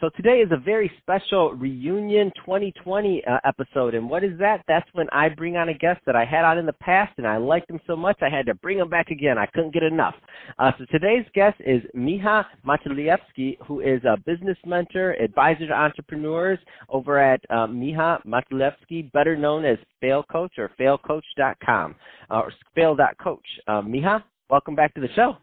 So 0.00 0.10
today 0.16 0.42
is 0.46 0.50
a 0.52 0.56
very 0.56 0.88
special 0.98 1.54
reunion 1.54 2.30
2020 2.36 3.20
uh, 3.24 3.38
episode, 3.44 3.96
and 3.96 4.08
what 4.08 4.22
is 4.22 4.38
that? 4.38 4.62
That's 4.68 4.88
when 4.92 5.08
I 5.10 5.28
bring 5.28 5.56
on 5.56 5.70
a 5.70 5.74
guest 5.74 6.00
that 6.06 6.14
I 6.14 6.24
had 6.24 6.44
on 6.44 6.56
in 6.56 6.66
the 6.66 6.72
past, 6.74 7.14
and 7.18 7.26
I 7.26 7.36
liked 7.36 7.68
him 7.68 7.80
so 7.84 7.96
much 7.96 8.16
I 8.22 8.28
had 8.30 8.46
to 8.46 8.54
bring 8.54 8.78
him 8.78 8.88
back 8.88 9.10
again. 9.10 9.38
I 9.38 9.46
couldn't 9.46 9.74
get 9.74 9.82
enough. 9.82 10.14
Uh, 10.56 10.70
so 10.78 10.84
today's 10.92 11.26
guest 11.34 11.56
is 11.66 11.82
Miha 11.96 12.44
Matlievski, 12.64 13.56
who 13.66 13.80
is 13.80 14.00
a 14.04 14.16
business 14.24 14.56
mentor, 14.64 15.14
advisor 15.14 15.66
to 15.66 15.74
entrepreneurs 15.74 16.60
over 16.88 17.18
at 17.18 17.40
uh, 17.50 17.66
Miha 17.66 18.24
Matlievski, 18.24 19.10
better 19.10 19.36
known 19.36 19.64
as 19.64 19.78
Fail 20.00 20.22
Coach 20.30 20.52
or 20.58 20.70
FailCoach.com 20.78 21.96
uh, 22.30 22.34
or 22.34 22.52
Fail.coach. 22.76 23.46
Uh, 23.66 23.82
Miha, 23.82 24.22
welcome 24.48 24.76
back 24.76 24.94
to 24.94 25.00
the 25.00 25.08
show. 25.16 25.38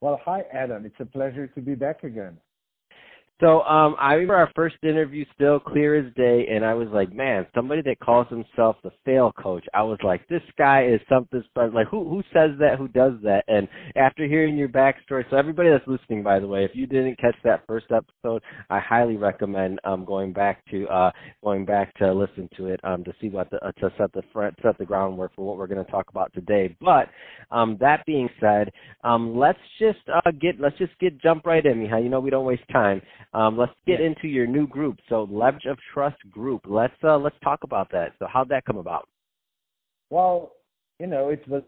Well, 0.00 0.20
hi 0.24 0.42
Adam. 0.54 0.86
It's 0.86 0.94
a 1.00 1.06
pleasure 1.06 1.48
to 1.48 1.60
be 1.60 1.74
back 1.74 2.04
again. 2.04 2.38
So 3.42 3.62
um, 3.62 3.96
I 3.98 4.12
remember 4.12 4.36
our 4.36 4.52
first 4.54 4.76
interview 4.84 5.24
still 5.34 5.58
clear 5.58 5.96
as 5.96 6.14
day, 6.14 6.46
and 6.48 6.64
I 6.64 6.74
was 6.74 6.86
like, 6.92 7.12
man, 7.12 7.44
somebody 7.56 7.82
that 7.82 7.98
calls 7.98 8.28
himself 8.28 8.76
the 8.84 8.92
fail 9.04 9.32
coach. 9.32 9.64
I 9.74 9.82
was 9.82 9.98
like, 10.04 10.28
this 10.28 10.42
guy 10.56 10.86
is 10.86 11.00
something 11.08 11.42
special. 11.50 11.74
Like, 11.74 11.88
who 11.88 12.08
who 12.08 12.22
says 12.32 12.52
that? 12.60 12.78
Who 12.78 12.86
does 12.86 13.14
that? 13.24 13.42
And 13.48 13.66
after 13.96 14.28
hearing 14.28 14.56
your 14.56 14.68
backstory, 14.68 15.28
so 15.28 15.36
everybody 15.36 15.70
that's 15.70 15.86
listening, 15.88 16.22
by 16.22 16.38
the 16.38 16.46
way, 16.46 16.64
if 16.64 16.70
you 16.74 16.86
didn't 16.86 17.18
catch 17.18 17.34
that 17.42 17.66
first 17.66 17.86
episode, 17.90 18.42
I 18.70 18.78
highly 18.78 19.16
recommend 19.16 19.80
um, 19.82 20.04
going 20.04 20.32
back 20.32 20.64
to 20.70 20.86
uh, 20.86 21.10
going 21.42 21.64
back 21.64 21.92
to 21.96 22.12
listen 22.12 22.48
to 22.56 22.66
it 22.68 22.78
um, 22.84 23.02
to 23.02 23.12
see 23.20 23.28
what 23.28 23.50
the 23.50 23.56
uh, 23.66 23.72
to 23.72 23.92
set 23.98 24.12
the 24.12 24.22
front 24.32 24.54
set 24.62 24.78
the 24.78 24.86
groundwork 24.86 25.34
for 25.34 25.44
what 25.44 25.58
we're 25.58 25.66
going 25.66 25.84
to 25.84 25.90
talk 25.90 26.08
about 26.10 26.32
today. 26.32 26.76
But 26.80 27.08
um, 27.50 27.76
that 27.80 28.06
being 28.06 28.28
said, 28.38 28.70
um, 29.02 29.36
let's 29.36 29.58
just 29.80 29.98
uh, 30.14 30.30
get 30.40 30.60
let's 30.60 30.78
just 30.78 30.96
get 31.00 31.20
jump 31.20 31.44
right 31.44 31.66
in, 31.66 31.80
Miha. 31.80 32.00
You 32.00 32.08
know 32.08 32.20
we 32.20 32.30
don't 32.30 32.44
waste 32.44 32.68
time. 32.70 33.02
Um, 33.34 33.56
let's 33.56 33.72
get 33.86 34.00
yeah. 34.00 34.06
into 34.06 34.28
your 34.28 34.46
new 34.46 34.66
group. 34.66 34.98
So 35.08 35.26
Leverage 35.30 35.66
of 35.66 35.78
Trust 35.92 36.18
Group. 36.30 36.62
Let's 36.66 36.94
uh, 37.02 37.16
let's 37.16 37.36
talk 37.42 37.60
about 37.62 37.90
that. 37.92 38.12
So 38.18 38.26
how'd 38.30 38.48
that 38.50 38.64
come 38.64 38.76
about? 38.76 39.08
Well, 40.10 40.52
you 41.00 41.06
know, 41.06 41.30
it 41.30 41.42
was 41.48 41.62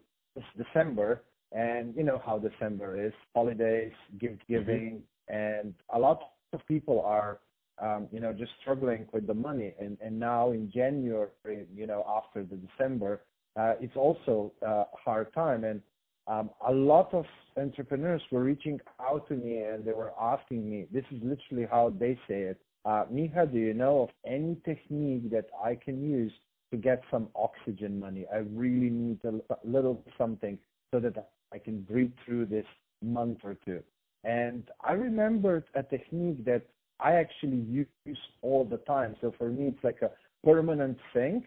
December, 0.56 1.22
and 1.52 1.94
you 1.96 2.02
know 2.02 2.20
how 2.24 2.38
December 2.38 3.02
is: 3.02 3.12
holidays, 3.34 3.92
gift 4.20 4.34
mm-hmm. 4.34 4.52
giving, 4.52 5.02
mm-hmm. 5.30 5.34
and 5.34 5.74
a 5.94 5.98
lot 5.98 6.20
of 6.52 6.60
people 6.68 7.00
are, 7.00 7.40
um, 7.82 8.08
you 8.12 8.20
know, 8.20 8.32
just 8.32 8.52
struggling 8.60 9.06
with 9.12 9.26
the 9.26 9.34
money. 9.34 9.74
And 9.80 9.96
and 10.04 10.20
now 10.20 10.50
in 10.50 10.70
January, 10.70 11.66
you 11.74 11.86
know, 11.86 12.04
after 12.06 12.44
the 12.44 12.56
December, 12.56 13.22
uh, 13.56 13.74
it's 13.80 13.96
also 13.96 14.52
a 14.60 14.84
hard 15.02 15.32
time. 15.32 15.64
And 15.64 15.80
um, 16.26 16.50
a 16.66 16.72
lot 16.72 17.12
of 17.12 17.26
entrepreneurs 17.56 18.22
were 18.30 18.42
reaching 18.42 18.80
out 19.00 19.28
to 19.28 19.34
me 19.34 19.58
and 19.58 19.84
they 19.84 19.92
were 19.92 20.12
asking 20.20 20.68
me, 20.68 20.86
this 20.92 21.04
is 21.10 21.22
literally 21.22 21.68
how 21.70 21.92
they 21.98 22.18
say 22.26 22.42
it. 22.42 22.60
Uh, 22.84 23.04
Miha, 23.12 23.50
do 23.50 23.58
you 23.58 23.74
know 23.74 24.02
of 24.02 24.08
any 24.26 24.56
technique 24.64 25.30
that 25.30 25.46
I 25.62 25.74
can 25.74 26.02
use 26.02 26.32
to 26.70 26.76
get 26.76 27.02
some 27.10 27.28
oxygen 27.34 27.98
money? 27.98 28.26
I 28.32 28.38
really 28.38 28.90
need 28.90 29.20
a, 29.24 29.56
little 29.64 30.02
something 30.18 30.58
so 30.92 31.00
that 31.00 31.30
I 31.52 31.58
can 31.58 31.80
breathe 31.80 32.12
through 32.24 32.46
this 32.46 32.66
month 33.02 33.38
or 33.44 33.56
two. 33.64 33.82
And 34.24 34.64
I 34.82 34.92
remembered 34.92 35.64
a 35.74 35.82
technique 35.82 36.44
that 36.46 36.62
I 37.00 37.12
actually 37.12 37.58
use 37.58 38.18
all 38.42 38.64
the 38.64 38.78
time. 38.78 39.16
So 39.20 39.34
for 39.36 39.48
me, 39.48 39.68
it's 39.68 39.84
like 39.84 40.00
a 40.02 40.10
permanent 40.44 40.98
thing. 41.12 41.44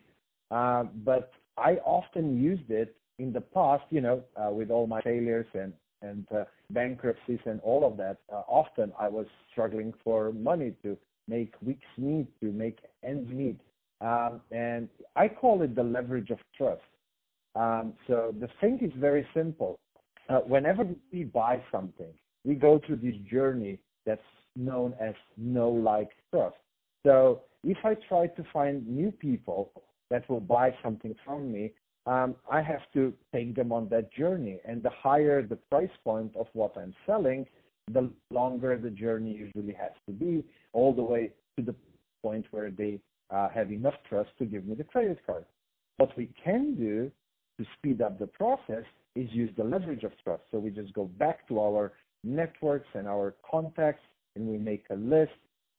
Uh, 0.52 0.84
but 1.04 1.32
I 1.58 1.74
often 1.86 2.42
used 2.42 2.70
it 2.70 2.96
in 3.20 3.34
the 3.34 3.42
past, 3.42 3.84
you 3.90 4.02
know, 4.02 4.24
uh, 4.36 4.52
with 4.52 4.70
all 4.70 4.88
my 4.88 5.02
failures 5.02 5.48
and 5.54 5.74
and 6.04 6.28
uh, 6.32 6.44
bankruptcies 6.70 7.40
and 7.46 7.60
all 7.62 7.84
of 7.84 7.98
that, 7.98 8.18
uh, 8.32 8.44
often 8.48 8.94
I 9.00 9.10
was 9.10 9.26
struggling 9.52 9.92
for 10.04 10.32
money 10.32 10.74
to 10.84 10.96
make 11.28 11.56
weeks 11.66 11.88
meet, 11.98 12.28
to 12.40 12.52
make 12.52 12.78
ends 13.04 13.28
meet, 13.32 13.60
um, 14.02 14.42
and 14.52 14.90
I 15.16 15.28
call 15.28 15.64
it 15.64 15.76
the 15.76 15.84
leverage 15.84 16.30
of 16.30 16.38
trust. 16.56 16.82
Um, 17.56 17.94
so 18.06 18.34
the 18.40 18.48
thing 18.62 18.78
is 18.82 18.92
very 19.00 19.26
simple. 19.34 19.80
Uh, 20.30 20.40
whenever 20.42 20.86
we 21.12 21.24
buy 21.24 21.64
something, 21.72 22.14
we 22.46 22.54
go 22.54 22.80
through 22.86 22.98
this 22.98 23.16
journey 23.30 23.80
that's 24.06 24.22
known 24.56 24.94
as 25.02 25.16
know 25.36 25.70
like, 25.70 26.10
trust. 26.32 26.56
So 27.06 27.42
if 27.64 27.78
I 27.84 27.96
try 28.08 28.28
to 28.28 28.44
find 28.54 28.88
new 28.88 29.12
people 29.12 29.72
that 30.12 30.30
will 30.30 30.40
buy 30.40 30.76
something 30.84 31.16
from 31.26 31.52
me, 31.52 31.72
um, 32.08 32.36
I 32.50 32.62
have 32.62 32.82
to 32.94 33.14
take 33.34 33.56
them 33.56 33.72
on 33.72 33.90
that 33.90 34.12
journey. 34.14 34.60
And 34.66 34.82
the 34.82 34.90
higher 34.90 35.46
the 35.46 35.58
price 35.58 35.90
point 36.04 36.36
of 36.36 36.48
what 36.54 36.76
I'm 36.78 36.96
selling, 37.06 37.46
the 37.92 38.10
longer 38.32 38.78
the 38.78 38.90
journey 38.90 39.34
usually 39.34 39.74
has 39.74 39.92
to 40.08 40.14
be, 40.14 40.44
all 40.74 40.94
the 40.94 41.04
way 41.04 41.32
to 41.58 41.64
the 41.64 41.76
point 42.24 42.46
where 42.52 42.72
they 42.72 43.00
uh, 43.30 43.50
have 43.50 43.72
enough 43.72 43.96
trust 44.08 44.30
to 44.40 44.46
give 44.46 44.66
me 44.66 44.74
the 44.74 44.86
credit 44.86 45.20
card. 45.26 45.46
What 45.98 46.16
we 46.18 46.30
can 46.44 46.76
do 46.76 47.12
to 47.60 47.66
speed 47.78 48.02
up 48.02 48.20
the 48.20 48.28
process 48.28 48.86
is 49.16 49.28
use 49.32 49.50
the 49.58 49.64
leverage 49.64 50.04
of 50.04 50.12
trust. 50.24 50.44
So 50.52 50.60
we 50.60 50.70
just 50.70 50.94
go 50.94 51.06
back 51.06 51.48
to 51.50 51.60
our 51.60 51.92
networks 52.24 52.88
and 52.94 53.08
our 53.08 53.36
contacts 53.50 54.04
and 54.36 54.48
we 54.48 54.58
make 54.58 54.86
a 54.92 54.96
list. 54.96 55.32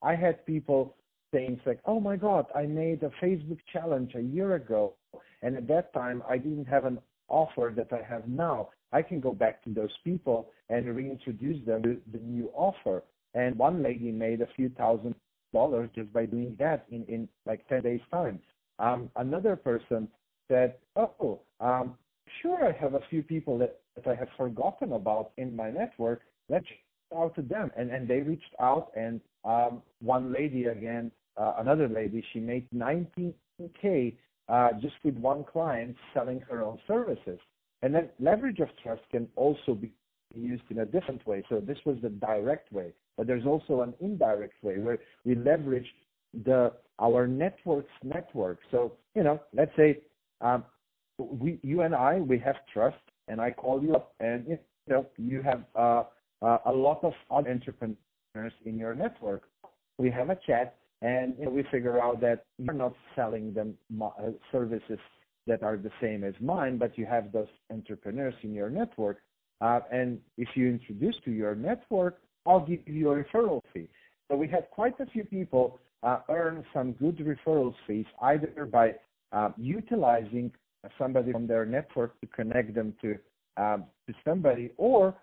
I 0.03 0.15
had 0.15 0.45
people 0.45 0.95
saying 1.33 1.59
like, 1.65 1.79
"Oh 1.85 1.99
my 1.99 2.15
God, 2.15 2.45
I 2.53 2.63
made 2.63 3.03
a 3.03 3.11
Facebook 3.23 3.59
challenge 3.71 4.15
a 4.15 4.21
year 4.21 4.55
ago, 4.55 4.95
and 5.41 5.55
at 5.55 5.67
that 5.67 5.93
time 5.93 6.23
I 6.27 6.37
didn't 6.37 6.65
have 6.65 6.85
an 6.85 6.99
offer 7.27 7.73
that 7.75 7.91
I 7.93 8.03
have 8.03 8.27
now. 8.27 8.69
I 8.91 9.01
can 9.01 9.19
go 9.19 9.31
back 9.33 9.63
to 9.63 9.69
those 9.69 9.95
people 10.03 10.49
and 10.69 10.95
reintroduce 10.95 11.63
them 11.65 11.83
to 11.83 12.01
the 12.11 12.19
new 12.19 12.49
offer." 12.53 13.03
And 13.33 13.57
one 13.57 13.83
lady 13.83 14.11
made 14.11 14.41
a 14.41 14.47
few 14.55 14.69
thousand 14.69 15.15
dollars 15.53 15.89
just 15.95 16.11
by 16.13 16.25
doing 16.25 16.55
that 16.59 16.85
in 16.91 17.05
in 17.05 17.29
like 17.45 17.67
10 17.67 17.81
days 17.83 18.01
time. 18.11 18.39
Um, 18.79 19.09
another 19.15 19.55
person 19.55 20.07
said, 20.47 20.75
"Oh, 20.95 21.41
um, 21.59 21.97
sure, 22.41 22.65
I 22.65 22.71
have 22.71 22.93
a 22.93 23.01
few 23.09 23.23
people 23.23 23.57
that, 23.59 23.81
that 23.95 24.07
I 24.07 24.15
have 24.15 24.29
forgotten 24.37 24.93
about 24.93 25.31
in 25.37 25.55
my 25.55 25.69
network. 25.69 26.21
Let's 26.49 26.67
out 27.15 27.35
to 27.35 27.41
them." 27.41 27.71
And 27.75 27.91
and 27.91 28.07
they 28.07 28.21
reached 28.21 28.55
out, 28.59 28.91
and 28.95 29.21
um, 29.43 29.81
one 29.99 30.33
lady 30.33 30.65
again 30.65 31.11
uh, 31.39 31.53
another 31.59 31.87
lady, 31.87 32.23
she 32.33 32.39
made 32.39 32.67
19k 32.75 34.15
uh, 34.49 34.69
just 34.81 34.95
with 35.03 35.15
one 35.15 35.43
client 35.43 35.95
selling 36.13 36.41
her 36.49 36.63
own 36.63 36.79
services. 36.87 37.39
And 37.81 37.93
then 37.95 38.09
leverage 38.19 38.59
of 38.59 38.69
trust 38.83 39.01
can 39.11 39.27
also 39.35 39.73
be 39.73 39.91
used 40.33 40.63
in 40.69 40.79
a 40.79 40.85
different 40.85 41.25
way. 41.25 41.43
So 41.49 41.59
this 41.59 41.77
was 41.85 41.97
the 42.01 42.09
direct 42.09 42.71
way, 42.71 42.93
but 43.17 43.27
there's 43.27 43.45
also 43.45 43.81
an 43.81 43.93
indirect 43.99 44.61
way 44.63 44.77
where 44.79 44.99
we 45.25 45.35
leverage 45.35 45.87
the 46.45 46.73
our 46.99 47.27
network's 47.27 47.91
network. 48.03 48.59
So 48.71 48.93
you 49.15 49.23
know, 49.23 49.39
let's 49.53 49.71
say 49.75 49.99
um, 50.41 50.65
we, 51.17 51.59
you 51.63 51.81
and 51.81 51.95
I, 51.95 52.19
we 52.19 52.37
have 52.39 52.55
trust, 52.73 52.97
and 53.27 53.41
I 53.41 53.51
call 53.51 53.81
you 53.81 53.95
up, 53.95 54.13
and 54.19 54.45
you 54.47 54.57
know, 54.87 55.05
you 55.17 55.41
have 55.41 55.63
uh, 55.75 56.03
uh, 56.41 56.57
a 56.65 56.71
lot 56.71 57.03
of 57.03 57.13
other 57.31 57.51
entrepreneurs 57.51 58.53
in 58.65 58.77
your 58.77 58.95
network. 58.95 59.43
We 59.97 60.09
have 60.11 60.29
a 60.29 60.37
chat, 60.47 60.77
and 61.01 61.33
you 61.39 61.45
know, 61.45 61.51
we 61.51 61.63
figure 61.71 62.01
out 62.01 62.19
that 62.21 62.45
you're 62.57 62.73
not 62.73 62.93
selling 63.15 63.53
them 63.53 63.77
uh, 64.01 64.09
services 64.51 64.99
that 65.47 65.63
are 65.63 65.77
the 65.77 65.91
same 66.01 66.23
as 66.23 66.33
mine, 66.41 66.77
but 66.77 66.97
you 66.97 67.05
have 67.05 67.31
those 67.31 67.47
entrepreneurs 67.71 68.33
in 68.43 68.53
your 68.53 68.69
network. 68.69 69.19
Uh, 69.61 69.79
and 69.91 70.19
if 70.37 70.49
you 70.55 70.67
introduce 70.67 71.15
to 71.25 71.31
your 71.31 71.55
network, 71.55 72.19
I'll 72.45 72.65
give 72.65 72.87
you 72.87 73.11
a 73.11 73.23
referral 73.23 73.61
fee. 73.73 73.89
So 74.29 74.37
we 74.37 74.47
had 74.47 74.69
quite 74.71 74.99
a 74.99 75.05
few 75.07 75.23
people 75.23 75.79
uh, 76.03 76.19
earn 76.29 76.63
some 76.73 76.93
good 76.93 77.17
referral 77.17 77.73
fees 77.87 78.05
either 78.21 78.67
by 78.71 78.95
uh, 79.31 79.49
utilizing 79.57 80.51
somebody 80.97 81.31
from 81.31 81.47
their 81.47 81.65
network 81.65 82.19
to 82.21 82.27
connect 82.27 82.73
them 82.73 82.93
to 83.01 83.17
um, 83.57 83.83
to 84.07 84.13
somebody, 84.23 84.71
or 84.77 85.13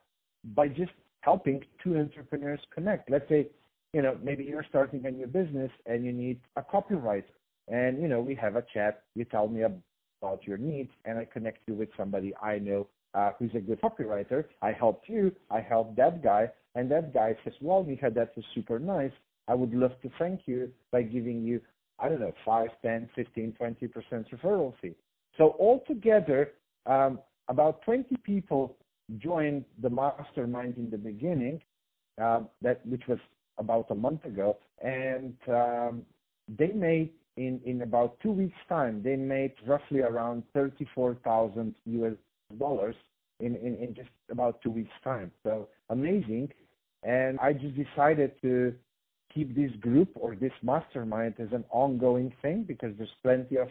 by 0.55 0.69
just 0.69 0.93
helping 1.21 1.65
two 1.83 1.97
entrepreneurs 1.97 2.61
connect. 2.75 3.11
Let's 3.11 3.27
say 3.31 3.49
you 3.97 4.03
know, 4.03 4.19
maybe 4.23 4.45
you're 4.45 4.67
starting 4.69 5.07
a 5.07 5.11
new 5.11 5.27
business 5.27 5.71
and 5.87 6.05
you 6.05 6.13
need 6.13 6.39
a 6.57 6.63
copywriter. 6.63 7.25
And, 7.69 7.99
you 8.03 8.09
know, 8.09 8.21
we 8.21 8.35
have 8.35 8.55
a 8.55 8.63
chat. 8.75 9.05
You 9.15 9.25
tell 9.25 9.49
me 9.49 9.63
about 9.63 10.47
your 10.47 10.59
needs 10.59 10.91
and 11.07 11.19
I 11.19 11.25
connect 11.25 11.67
you 11.67 11.73
with 11.73 11.89
somebody 11.97 12.35
I 12.43 12.59
know 12.59 12.89
uh, 13.15 13.31
who's 13.39 13.53
a 13.55 13.59
good 13.59 13.81
copywriter. 13.81 14.45
I 14.61 14.73
helped 14.73 15.09
you. 15.09 15.35
I 15.51 15.63
helped 15.63 15.97
that 15.97 16.23
guy. 16.23 16.51
And 16.75 16.91
that 16.91 17.15
guy 17.15 17.39
says, 17.43 17.55
well, 17.63 17.83
Miha, 17.83 18.13
that 18.15 18.37
was 18.37 18.45
super 18.55 18.79
nice. 18.79 19.13
I 19.49 19.55
would 19.55 19.73
love 19.73 19.93
to 20.03 20.11
thank 20.19 20.43
you 20.45 20.71
by 20.93 21.01
giving 21.01 21.43
you, 21.43 21.63
I 21.99 22.11
don't 22.11 22.21
know, 22.21 22.35
5, 22.45 22.69
10, 22.83 23.09
15, 23.17 23.57
20% 23.59 23.91
referral 24.31 24.75
fee. 24.83 24.95
So 25.39 25.57
altogether, 25.59 26.53
um, 26.85 27.19
about 27.49 27.81
20 27.81 28.15
people 28.25 28.77
joined 29.17 29.65
the 29.81 29.89
mastermind 29.89 30.77
in 30.77 30.91
the 30.91 30.99
beginning, 30.99 31.63
uh, 32.21 32.41
that 32.61 32.85
which 32.87 33.03
was 33.09 33.19
about 33.59 33.87
a 33.91 33.95
month 33.95 34.25
ago, 34.25 34.59
and 34.83 35.35
um, 35.49 36.03
they 36.59 36.69
made 36.69 37.11
in 37.37 37.61
in 37.65 37.83
about 37.83 38.19
two 38.21 38.33
weeks' 38.33 38.57
time 38.69 39.03
they 39.03 39.17
made 39.17 39.53
roughly 39.67 40.01
around 40.01 40.43
34,000 40.55 41.75
US 41.87 42.13
dollars 42.59 42.95
in, 43.41 43.57
in 43.57 43.77
in 43.77 43.95
just 43.95 44.09
about 44.31 44.61
two 44.63 44.71
weeks' 44.71 44.99
time. 45.05 45.31
So 45.43 45.69
amazing, 45.91 46.51
and 47.03 47.39
I 47.41 47.53
just 47.53 47.77
decided 47.77 48.33
to 48.43 48.75
keep 49.33 49.55
this 49.55 49.71
group 49.81 50.09
or 50.15 50.35
this 50.35 50.53
mastermind 50.63 51.35
as 51.39 51.49
an 51.53 51.65
ongoing 51.71 52.33
thing 52.41 52.65
because 52.67 52.93
there's 52.97 53.11
plenty 53.23 53.57
of 53.57 53.69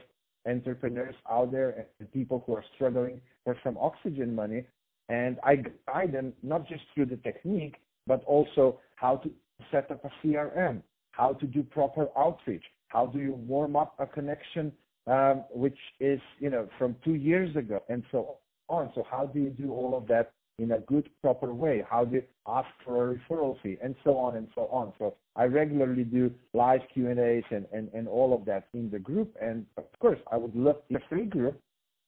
entrepreneurs 0.47 1.15
out 1.29 1.51
there 1.51 1.87
and 1.99 2.11
people 2.11 2.43
who 2.45 2.53
are 2.55 2.63
struggling 2.75 3.19
for 3.43 3.57
some 3.63 3.77
oxygen 3.79 4.35
money. 4.35 4.63
And 5.09 5.37
I 5.43 5.63
guide 5.87 6.13
them 6.13 6.33
not 6.43 6.67
just 6.67 6.83
through 6.93 7.07
the 7.07 7.17
technique, 7.17 7.75
but 8.07 8.23
also 8.25 8.79
how 8.95 9.17
to 9.17 9.31
set 9.71 9.89
up 9.91 10.03
a 10.05 10.11
CRM, 10.21 10.81
how 11.11 11.33
to 11.33 11.45
do 11.45 11.63
proper 11.63 12.07
outreach, 12.17 12.63
how 12.87 13.05
do 13.05 13.19
you 13.19 13.33
warm 13.33 13.75
up 13.75 13.95
a 13.99 14.05
connection 14.05 14.71
um, 15.07 15.43
which 15.51 15.77
is 15.99 16.19
you 16.39 16.49
know 16.49 16.67
from 16.77 16.95
two 17.03 17.15
years 17.15 17.55
ago, 17.55 17.83
and 17.89 18.03
so 18.11 18.37
on. 18.69 18.91
So 18.95 19.05
how 19.09 19.27
do 19.27 19.39
you 19.39 19.49
do 19.49 19.71
all 19.71 19.95
of 19.95 20.07
that 20.07 20.31
in 20.57 20.71
a 20.71 20.79
good, 20.79 21.09
proper 21.21 21.53
way? 21.53 21.83
How 21.87 22.05
do 22.05 22.15
you 22.15 22.23
ask 22.47 22.67
for 22.83 23.11
a 23.11 23.15
referral 23.15 23.61
fee, 23.61 23.77
and 23.83 23.95
so 24.03 24.17
on 24.17 24.37
and 24.37 24.47
so 24.55 24.67
on. 24.71 24.93
So 24.97 25.15
I 25.35 25.43
regularly 25.43 26.03
do 26.03 26.31
live 26.53 26.81
Q 26.93 27.09
and 27.09 27.19
A's 27.19 27.43
and, 27.51 27.65
and 27.71 27.89
and 27.93 28.07
all 28.07 28.33
of 28.33 28.45
that 28.45 28.67
in 28.73 28.89
the 28.89 28.99
group, 28.99 29.35
and 29.41 29.65
of 29.77 29.85
course 29.99 30.19
I 30.31 30.37
would 30.37 30.55
love 30.55 30.77
the 30.89 30.99
free 31.09 31.25
group. 31.25 31.59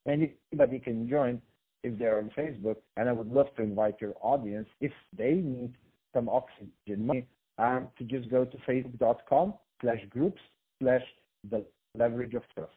Anybody 0.07 0.79
can 0.79 1.07
join 1.09 1.41
if 1.83 1.99
they're 1.99 2.17
on 2.17 2.31
Facebook, 2.35 2.77
and 2.95 3.07
I 3.07 3.11
would 3.11 3.31
love 3.31 3.47
to 3.57 3.61
invite 3.61 4.01
your 4.01 4.13
audience 4.21 4.67
if 4.81 4.91
they 5.15 5.33
need 5.33 5.73
some 6.13 6.29
oxygen 6.29 7.05
money 7.05 7.27
um, 7.57 7.87
to 7.97 8.03
just 8.03 8.29
go 8.29 8.45
to 8.45 8.57
facebook.com 8.67 9.53
slash 9.81 9.99
groups 10.09 10.41
slash 10.81 11.01
the 11.49 11.65
leverage 11.95 12.33
of 12.33 12.43
trust. 12.53 12.71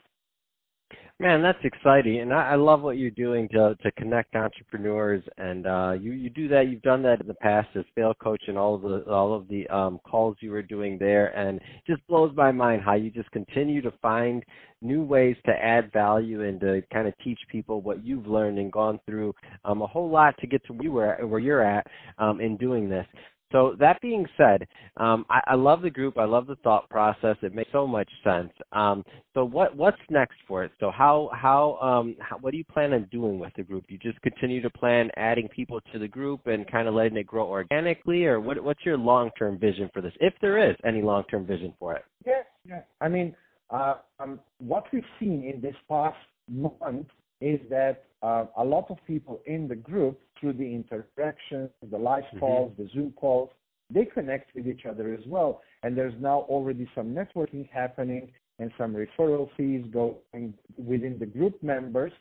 Man, 1.20 1.42
that's 1.42 1.58
exciting, 1.64 2.20
and 2.20 2.32
I, 2.32 2.52
I 2.52 2.54
love 2.54 2.80
what 2.80 2.96
you're 2.96 3.10
doing 3.10 3.46
to 3.50 3.76
to 3.82 3.92
connect 3.92 4.34
entrepreneurs. 4.34 5.22
And 5.36 5.66
uh, 5.66 5.92
you 6.00 6.12
you 6.12 6.30
do 6.30 6.48
that. 6.48 6.68
You've 6.68 6.82
done 6.82 7.02
that 7.02 7.20
in 7.20 7.26
the 7.26 7.34
past 7.34 7.68
as 7.74 7.84
fail 7.94 8.14
coach 8.14 8.42
and 8.48 8.56
all 8.56 8.74
of 8.74 8.82
the 8.82 9.04
all 9.08 9.34
of 9.34 9.46
the 9.48 9.68
um, 9.68 10.00
calls 10.10 10.36
you 10.40 10.50
were 10.50 10.62
doing 10.62 10.98
there, 10.98 11.36
and 11.36 11.60
just 11.86 12.04
blows 12.06 12.34
my 12.34 12.50
mind 12.50 12.82
how 12.82 12.94
you 12.94 13.10
just 13.10 13.30
continue 13.32 13.82
to 13.82 13.92
find 14.00 14.42
new 14.80 15.02
ways 15.02 15.36
to 15.44 15.52
add 15.52 15.92
value 15.92 16.42
and 16.42 16.58
to 16.60 16.82
kind 16.90 17.06
of 17.06 17.12
teach 17.22 17.38
people 17.52 17.82
what 17.82 18.02
you've 18.02 18.26
learned 18.26 18.58
and 18.58 18.72
gone 18.72 18.98
through 19.04 19.34
um, 19.66 19.82
a 19.82 19.86
whole 19.86 20.08
lot 20.08 20.34
to 20.38 20.46
get 20.46 20.64
to 20.64 20.72
where 20.72 20.82
you 20.82 20.92
were 20.92 21.26
where 21.26 21.40
you're 21.40 21.62
at 21.62 21.86
um, 22.18 22.40
in 22.40 22.56
doing 22.56 22.88
this. 22.88 23.06
So 23.52 23.74
that 23.80 24.00
being 24.00 24.26
said, 24.36 24.66
um, 24.96 25.26
I, 25.28 25.40
I, 25.48 25.54
love 25.54 25.82
the 25.82 25.90
group. 25.90 26.18
I 26.18 26.24
love 26.24 26.46
the 26.46 26.56
thought 26.56 26.88
process. 26.88 27.36
It 27.42 27.54
makes 27.54 27.70
so 27.72 27.86
much 27.86 28.08
sense. 28.22 28.52
Um, 28.72 29.04
so 29.34 29.44
what 29.44 29.76
what's 29.76 30.00
next 30.08 30.36
for 30.46 30.62
it? 30.64 30.72
So 30.78 30.90
how 30.90 31.30
how, 31.32 31.78
um, 31.82 32.16
how 32.20 32.38
what 32.38 32.52
do 32.52 32.58
you 32.58 32.64
plan 32.64 32.92
on 32.92 33.08
doing 33.10 33.38
with 33.38 33.52
the 33.56 33.62
group? 33.62 33.84
You 33.88 33.98
just 33.98 34.20
continue 34.22 34.62
to 34.62 34.70
plan 34.70 35.10
adding 35.16 35.48
people 35.48 35.80
to 35.92 35.98
the 35.98 36.08
group 36.08 36.46
and 36.46 36.70
kind 36.70 36.86
of 36.86 36.94
letting 36.94 37.16
it 37.16 37.26
grow 37.26 37.48
organically, 37.48 38.24
or 38.24 38.40
what 38.40 38.62
what's 38.62 38.84
your 38.84 38.96
long 38.96 39.30
term 39.38 39.58
vision 39.58 39.90
for 39.92 40.00
this, 40.00 40.12
if 40.20 40.34
there 40.40 40.70
is 40.70 40.76
any 40.84 41.02
long 41.02 41.24
term 41.30 41.44
vision 41.44 41.74
for 41.78 41.94
it? 41.94 42.04
Yeah, 42.24 42.42
yeah. 42.68 42.80
I 43.00 43.08
mean, 43.08 43.34
uh, 43.70 43.94
um, 44.18 44.40
what 44.58 44.84
we've 44.92 45.02
seen 45.18 45.44
in 45.44 45.60
this 45.60 45.76
past 45.88 46.16
month 46.48 47.06
is 47.40 47.60
that 47.70 48.04
uh, 48.22 48.44
a 48.58 48.64
lot 48.64 48.86
of 48.90 48.98
people 49.06 49.40
in 49.46 49.66
the 49.66 49.74
group 49.74 50.20
through 50.40 50.54
the 50.54 50.74
interactions, 50.74 51.70
the 51.90 51.98
live 51.98 52.24
mm-hmm. 52.24 52.38
calls, 52.38 52.72
the 52.78 52.88
Zoom 52.92 53.12
calls, 53.12 53.50
they 53.92 54.04
connect 54.04 54.54
with 54.54 54.66
each 54.66 54.86
other 54.86 55.12
as 55.12 55.20
well. 55.26 55.62
And 55.82 55.96
there's 55.96 56.14
now 56.20 56.40
already 56.48 56.88
some 56.94 57.14
networking 57.14 57.68
happening 57.70 58.30
and 58.58 58.70
some 58.78 58.94
referral 58.94 59.48
fees 59.56 59.84
going 59.92 60.54
within 60.76 61.18
the 61.18 61.26
group 61.26 61.60
members. 61.62 62.12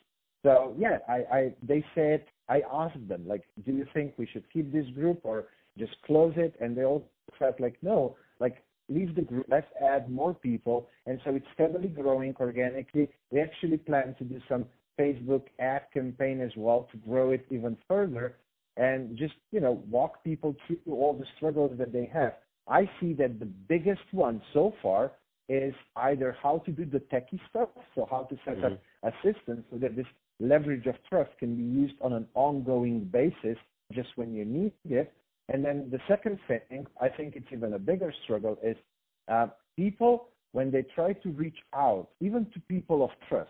So 0.43 0.73
yeah, 0.77 0.99
I, 1.07 1.13
I 1.31 1.53
they 1.61 1.83
said 1.93 2.25
I 2.47 2.61
asked 2.71 3.07
them 3.07 3.27
like, 3.27 3.43
do 3.65 3.73
you 3.73 3.85
think 3.93 4.13
we 4.17 4.25
should 4.25 4.45
keep 4.51 4.71
this 4.71 4.87
group 4.95 5.19
or 5.23 5.45
just 5.77 5.91
close 6.05 6.33
it? 6.37 6.55
And 6.61 6.75
they 6.77 6.85
all 6.85 7.09
felt 7.37 7.59
like 7.59 7.75
no, 7.81 8.15
like 8.39 8.63
leave 8.87 9.15
the 9.15 9.21
group, 9.21 9.45
let's 9.49 9.67
add 9.81 10.09
more 10.09 10.33
people. 10.33 10.87
And 11.05 11.19
so 11.23 11.35
it's 11.35 11.45
steadily 11.53 11.89
growing 11.89 12.35
organically. 12.39 13.09
We 13.31 13.41
actually 13.41 13.77
plan 13.77 14.15
to 14.17 14.23
do 14.23 14.39
some 14.49 14.65
Facebook 14.99 15.43
ad 15.59 15.83
campaign 15.93 16.41
as 16.41 16.51
well 16.57 16.87
to 16.91 16.97
grow 16.97 17.31
it 17.31 17.45
even 17.49 17.77
further 17.87 18.35
and 18.77 19.17
just, 19.17 19.33
you 19.51 19.59
know, 19.59 19.83
walk 19.89 20.23
people 20.23 20.55
through 20.65 20.77
all 20.87 21.13
the 21.13 21.25
struggles 21.37 21.71
that 21.77 21.91
they 21.93 22.09
have. 22.11 22.33
I 22.67 22.89
see 22.99 23.13
that 23.13 23.39
the 23.39 23.45
biggest 23.45 24.01
one 24.11 24.41
so 24.53 24.73
far 24.81 25.11
is 25.47 25.73
either 25.95 26.35
how 26.41 26.59
to 26.59 26.71
do 26.71 26.85
the 26.85 26.99
techie 26.99 27.39
stuff, 27.49 27.69
so 27.95 28.07
how 28.09 28.23
to 28.29 28.37
set 28.45 28.57
mm-hmm. 28.57 28.73
up 28.73 29.13
assistance 29.13 29.65
so 29.71 29.77
that 29.79 29.95
this 29.95 30.05
leverage 30.39 30.85
of 30.85 30.95
trust 31.09 31.31
can 31.39 31.55
be 31.55 31.63
used 31.63 31.95
on 32.01 32.13
an 32.13 32.27
ongoing 32.35 33.03
basis 33.05 33.57
just 33.91 34.09
when 34.15 34.33
you 34.33 34.45
need 34.45 34.71
it. 34.87 35.11
And 35.51 35.65
then 35.65 35.89
the 35.91 35.99
second 36.07 36.37
thing, 36.47 36.85
I 37.01 37.09
think 37.09 37.35
it's 37.35 37.47
even 37.51 37.73
a 37.73 37.79
bigger 37.79 38.13
struggle, 38.23 38.57
is 38.63 38.77
uh, 39.27 39.47
people, 39.75 40.27
when 40.51 40.69
they 40.71 40.83
try 40.83 41.13
to 41.13 41.29
reach 41.31 41.57
out, 41.73 42.09
even 42.21 42.45
to 42.53 42.59
people 42.61 43.03
of 43.03 43.09
trust, 43.27 43.49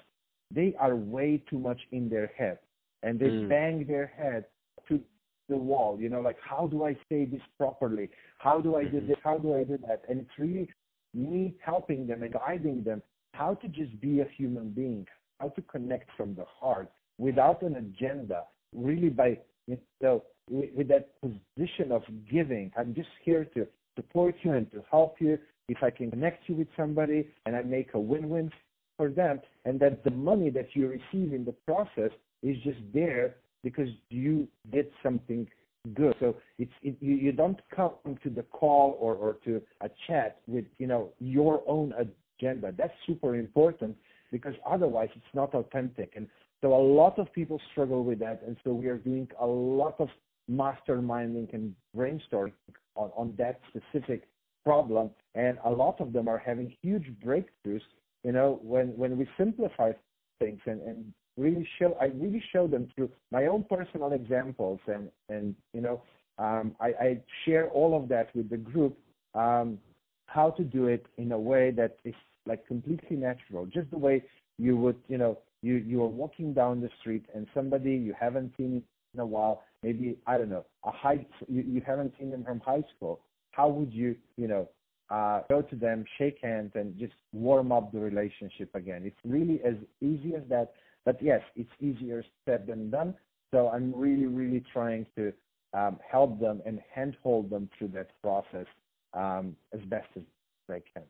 they 0.51 0.75
are 0.79 0.95
way 0.95 1.41
too 1.49 1.59
much 1.59 1.79
in 1.91 2.09
their 2.09 2.31
head 2.37 2.59
and 3.03 3.19
they 3.19 3.27
mm. 3.27 3.49
bang 3.49 3.85
their 3.87 4.07
head 4.07 4.45
to 4.87 4.99
the 5.47 5.55
wall 5.57 5.97
you 5.99 6.09
know 6.09 6.21
like 6.21 6.37
how 6.41 6.67
do 6.67 6.83
i 6.85 6.93
say 7.09 7.25
this 7.25 7.41
properly? 7.57 8.09
How 8.37 8.61
do 8.61 8.75
i 8.75 8.83
do 8.83 8.97
mm-hmm. 8.97 9.07
this? 9.07 9.17
How 9.23 9.37
do 9.37 9.55
i 9.55 9.63
do 9.63 9.77
that? 9.87 10.03
And 10.07 10.21
it's 10.21 10.37
really 10.37 10.69
me 11.13 11.55
helping 11.63 12.07
them 12.07 12.23
and 12.23 12.33
guiding 12.33 12.83
them 12.83 13.01
how 13.33 13.55
to 13.55 13.67
just 13.67 13.99
be 13.99 14.21
a 14.21 14.27
human 14.37 14.69
being 14.69 15.05
how 15.39 15.49
to 15.49 15.61
connect 15.63 16.09
from 16.17 16.35
the 16.35 16.45
heart 16.45 16.91
without 17.17 17.61
an 17.61 17.75
agenda 17.75 18.43
really 18.75 19.09
by 19.09 19.37
you 19.67 19.77
know 20.01 20.23
with, 20.49 20.69
with 20.75 20.87
that 20.87 21.09
position 21.21 21.91
of 21.91 22.03
giving. 22.31 22.71
I'm 22.77 22.93
just 22.93 23.09
here 23.23 23.45
to 23.55 23.67
support 23.95 24.35
you 24.41 24.53
and 24.53 24.69
to 24.71 24.83
help 24.89 25.15
you. 25.19 25.37
If 25.67 25.83
i 25.83 25.91
can 25.91 26.09
connect 26.09 26.49
you 26.49 26.55
with 26.55 26.67
somebody 26.75 27.27
and 27.45 27.55
i 27.55 27.61
make 27.61 27.93
a 27.93 27.99
win-win 27.99 28.51
for 28.99 29.09
them, 29.09 29.39
and 29.63 29.79
that 29.79 30.03
the 30.03 30.11
money 30.11 30.49
that 30.49 30.67
you 30.73 30.89
receive 30.89 31.31
in 31.31 31.45
the 31.45 31.55
process 31.65 32.11
is 32.43 32.57
just 32.65 32.79
there 32.93 33.37
because 33.63 33.87
you 34.09 34.45
did 34.73 34.87
something 35.01 35.47
good. 35.93 36.13
So 36.19 36.35
it's 36.57 36.73
it, 36.83 36.97
you, 36.99 37.15
you 37.15 37.31
don't 37.31 37.61
come 37.73 37.93
to 38.23 38.29
the 38.29 38.43
call 38.43 38.97
or, 38.99 39.15
or 39.15 39.37
to 39.45 39.61
a 39.79 39.89
chat 40.05 40.41
with 40.47 40.65
you 40.79 40.87
know 40.87 41.13
your 41.19 41.63
own 41.65 41.93
agenda. 41.93 42.73
That's 42.77 42.93
super 43.07 43.37
important 43.37 43.95
because 44.33 44.53
otherwise 44.69 45.07
it's 45.15 45.33
not 45.33 45.55
authentic. 45.55 46.11
And 46.17 46.27
so 46.61 46.73
a 46.73 46.83
lot 47.01 47.17
of 47.19 47.31
people 47.31 47.61
struggle 47.71 48.03
with 48.03 48.19
that, 48.19 48.41
and 48.45 48.57
so 48.65 48.73
we 48.73 48.87
are 48.87 48.97
doing 48.97 49.29
a 49.39 49.47
lot 49.47 49.95
of 49.99 50.09
masterminding 50.51 51.53
and 51.53 51.73
brainstorming 51.95 52.51
on, 52.95 53.11
on 53.15 53.33
that 53.37 53.61
specific 53.69 54.27
problem, 54.65 55.09
and 55.35 55.57
a 55.63 55.69
lot 55.69 56.01
of 56.01 56.11
them 56.11 56.27
are 56.27 56.37
having 56.37 56.75
huge 56.81 57.07
breakthroughs 57.25 57.87
you 58.23 58.31
know, 58.31 58.59
when 58.61 58.87
when 58.97 59.17
we 59.17 59.27
simplify 59.37 59.91
things 60.39 60.59
and, 60.65 60.81
and 60.81 61.13
really 61.37 61.67
show, 61.77 61.97
I 62.01 62.05
really 62.05 62.43
show 62.51 62.67
them 62.67 62.87
through 62.95 63.09
my 63.31 63.45
own 63.47 63.65
personal 63.69 64.11
examples, 64.13 64.79
and 64.87 65.09
and 65.29 65.55
you 65.73 65.81
know, 65.81 66.01
um, 66.37 66.75
I, 66.79 66.87
I 66.87 67.21
share 67.45 67.69
all 67.69 68.01
of 68.01 68.09
that 68.09 68.35
with 68.35 68.49
the 68.49 68.57
group, 68.57 68.97
um, 69.35 69.79
how 70.25 70.51
to 70.51 70.63
do 70.63 70.87
it 70.87 71.05
in 71.17 71.31
a 71.31 71.39
way 71.39 71.71
that 71.71 71.97
is 72.03 72.15
like 72.45 72.65
completely 72.67 73.15
natural, 73.15 73.65
just 73.65 73.89
the 73.91 73.97
way 73.97 74.23
you 74.57 74.75
would, 74.77 74.97
you 75.07 75.17
know, 75.17 75.37
you 75.61 75.75
you 75.75 76.03
are 76.03 76.07
walking 76.07 76.53
down 76.53 76.81
the 76.81 76.89
street 76.99 77.25
and 77.33 77.47
somebody 77.53 77.91
you 77.91 78.13
haven't 78.19 78.53
seen 78.57 78.83
in 79.13 79.19
a 79.19 79.25
while, 79.25 79.63
maybe 79.83 80.17
I 80.27 80.37
don't 80.37 80.49
know, 80.49 80.65
a 80.83 80.91
high 80.91 81.25
you, 81.47 81.63
you 81.67 81.81
haven't 81.85 82.13
seen 82.19 82.31
them 82.31 82.43
from 82.43 82.59
high 82.59 82.83
school. 82.95 83.21
How 83.51 83.67
would 83.67 83.93
you, 83.93 84.15
you 84.37 84.47
know, 84.47 84.69
uh, 85.09 85.41
go 85.49 85.61
to 85.61 85.75
them, 85.75 86.05
shake 86.17 86.37
hands, 86.41 86.71
and 86.75 86.97
just 86.97 87.13
warm 87.33 87.71
up 87.71 87.91
the 87.91 87.99
relationship 87.99 88.69
again. 88.75 89.01
It's 89.05 89.17
really 89.25 89.59
as 89.65 89.75
easy 90.01 90.35
as 90.35 90.43
that. 90.49 90.73
But 91.05 91.21
yes, 91.21 91.41
it's 91.55 91.69
easier 91.79 92.23
said 92.45 92.67
than 92.67 92.89
done. 92.89 93.15
So 93.51 93.69
I'm 93.69 93.93
really, 93.95 94.27
really 94.27 94.63
trying 94.71 95.07
to 95.15 95.33
um, 95.73 95.99
help 96.09 96.39
them 96.39 96.61
and 96.65 96.79
handhold 96.93 97.49
them 97.49 97.69
through 97.77 97.89
that 97.89 98.09
process 98.21 98.67
um, 99.13 99.55
as 99.73 99.81
best 99.87 100.07
as 100.15 100.23
I 100.69 100.81
can. 100.93 101.03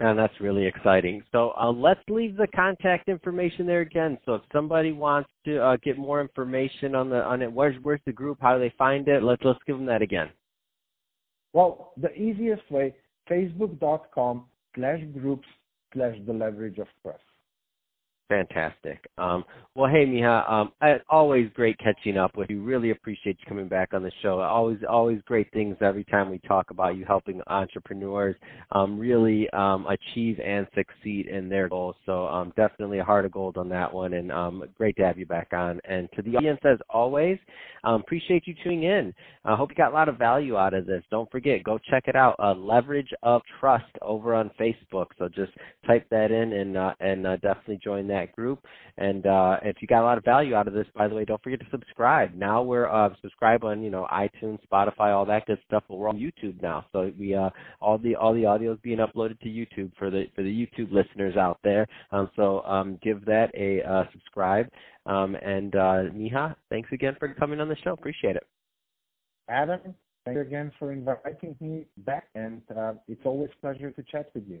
And 0.00 0.16
that's 0.16 0.34
really 0.40 0.64
exciting. 0.64 1.24
So 1.32 1.52
uh, 1.60 1.72
let's 1.72 2.00
leave 2.08 2.36
the 2.36 2.46
contact 2.54 3.08
information 3.08 3.66
there 3.66 3.80
again. 3.80 4.16
So 4.26 4.34
if 4.34 4.42
somebody 4.52 4.92
wants 4.92 5.28
to 5.44 5.60
uh, 5.60 5.76
get 5.82 5.98
more 5.98 6.20
information 6.20 6.94
on 6.94 7.10
the 7.10 7.16
on 7.16 7.42
it, 7.42 7.52
where's 7.52 7.74
where's 7.82 8.00
the 8.06 8.12
group? 8.12 8.38
How 8.40 8.54
do 8.54 8.60
they 8.60 8.72
find 8.78 9.08
it? 9.08 9.24
Let's 9.24 9.42
let's 9.44 9.58
give 9.66 9.76
them 9.76 9.86
that 9.86 10.02
again. 10.02 10.28
Well, 11.52 11.92
the 11.96 12.12
easiest 12.14 12.70
way 12.70 12.94
facebook.com 13.30 14.44
slash 14.74 15.00
groups 15.12 15.46
slash 15.92 16.16
the 16.26 16.32
leverage 16.32 16.78
of 16.78 16.86
trust. 17.02 17.22
Fantastic. 18.28 19.06
Um, 19.16 19.42
well, 19.74 19.90
hey, 19.90 20.04
Miha, 20.04 20.50
um, 20.50 20.72
always 21.08 21.48
great 21.54 21.78
catching 21.78 22.18
up 22.18 22.36
with 22.36 22.50
you. 22.50 22.62
Really 22.62 22.90
appreciate 22.90 23.38
you 23.40 23.46
coming 23.48 23.68
back 23.68 23.94
on 23.94 24.02
the 24.02 24.12
show. 24.22 24.40
Always, 24.40 24.78
always 24.86 25.20
great 25.24 25.50
things 25.52 25.76
every 25.80 26.04
time 26.04 26.28
we 26.30 26.38
talk 26.40 26.70
about 26.70 26.96
you 26.96 27.06
helping 27.06 27.40
entrepreneurs 27.46 28.36
um, 28.72 28.98
really 28.98 29.48
um, 29.50 29.86
achieve 29.86 30.38
and 30.40 30.66
succeed 30.74 31.28
in 31.28 31.48
their 31.48 31.70
goals. 31.70 31.96
So 32.04 32.26
um, 32.26 32.52
definitely 32.56 32.98
a 32.98 33.04
heart 33.04 33.24
of 33.24 33.32
gold 33.32 33.56
on 33.56 33.68
that 33.70 33.92
one, 33.92 34.12
and 34.12 34.30
um, 34.30 34.64
great 34.76 34.96
to 34.96 35.04
have 35.04 35.18
you 35.18 35.26
back 35.26 35.52
on. 35.52 35.80
And 35.88 36.08
to 36.16 36.22
the 36.22 36.36
audience, 36.36 36.60
as 36.64 36.78
always, 36.90 37.38
appreciate 37.84 38.46
you 38.46 38.54
tuning 38.62 38.82
in. 38.82 39.14
I 39.44 39.54
hope 39.54 39.70
you 39.70 39.76
got 39.76 39.92
a 39.92 39.94
lot 39.94 40.08
of 40.08 40.18
value 40.18 40.56
out 40.56 40.74
of 40.74 40.86
this. 40.86 41.02
Don't 41.10 41.30
forget, 41.30 41.64
go 41.64 41.78
check 41.88 42.04
it 42.08 42.16
out. 42.16 42.36
Uh, 42.38 42.54
Leverage 42.54 43.12
of 43.22 43.40
Trust 43.60 43.84
over 44.02 44.34
on 44.34 44.50
Facebook. 44.60 45.06
So 45.18 45.28
just 45.28 45.52
type 45.86 46.06
that 46.10 46.30
in 46.30 46.52
and 46.52 46.76
uh, 46.76 46.94
and 47.00 47.26
uh, 47.26 47.36
definitely 47.36 47.80
join 47.82 48.08
that 48.08 48.17
that 48.18 48.34
group. 48.34 48.64
And 48.96 49.26
uh, 49.26 49.58
if 49.62 49.76
you 49.80 49.88
got 49.88 50.02
a 50.02 50.04
lot 50.04 50.18
of 50.18 50.24
value 50.24 50.54
out 50.54 50.66
of 50.66 50.74
this, 50.74 50.86
by 50.94 51.08
the 51.08 51.14
way, 51.14 51.24
don't 51.24 51.42
forget 51.42 51.60
to 51.60 51.66
subscribe. 51.70 52.34
Now 52.34 52.62
we're 52.62 52.88
uh, 52.88 53.10
subscribe 53.22 53.64
on 53.64 53.82
you 53.82 53.90
know 53.90 54.06
iTunes, 54.12 54.58
Spotify, 54.70 55.14
all 55.14 55.24
that 55.26 55.46
good 55.46 55.58
stuff. 55.66 55.84
But 55.88 55.96
we're 55.96 56.08
on 56.08 56.18
YouTube 56.18 56.60
now, 56.62 56.84
so 56.92 57.12
we 57.18 57.34
uh, 57.34 57.50
all 57.80 57.98
the 57.98 58.16
all 58.16 58.34
the 58.34 58.44
audio 58.44 58.72
is 58.72 58.78
being 58.82 58.98
uploaded 58.98 59.38
to 59.40 59.48
YouTube 59.48 59.92
for 59.98 60.10
the 60.10 60.24
for 60.34 60.42
the 60.42 60.50
YouTube 60.50 60.92
listeners 60.92 61.36
out 61.36 61.58
there. 61.62 61.86
Um, 62.10 62.30
so 62.36 62.62
um, 62.62 62.98
give 63.02 63.24
that 63.26 63.50
a 63.54 63.82
uh, 63.88 64.04
subscribe. 64.12 64.68
Um, 65.06 65.36
and 65.36 65.74
uh, 65.74 66.10
Miha, 66.12 66.54
thanks 66.68 66.90
again 66.92 67.16
for 67.18 67.32
coming 67.34 67.60
on 67.60 67.68
the 67.68 67.76
show. 67.82 67.92
Appreciate 67.92 68.36
it. 68.36 68.46
Adam, 69.48 69.80
thank 70.24 70.34
you 70.34 70.42
again 70.42 70.70
for 70.78 70.92
inviting 70.92 71.56
me 71.60 71.86
back, 71.98 72.26
and 72.34 72.60
uh, 72.76 72.92
it's 73.06 73.22
always 73.24 73.48
a 73.56 73.60
pleasure 73.60 73.90
to 73.90 74.02
chat 74.02 74.30
with 74.34 74.44
you. 74.46 74.60